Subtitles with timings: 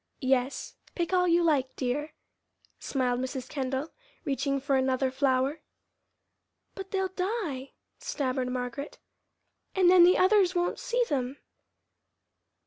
[0.23, 2.13] "Yes, pick all you like, dear,"
[2.79, 3.47] smiled Mrs.
[3.47, 3.91] Kendall,
[4.25, 5.59] reaching for another flower.
[6.73, 8.97] "But they'll die," stammered Margaret,
[9.75, 11.37] "and then the others won't see them."